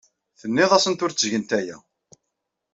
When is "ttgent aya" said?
1.11-1.77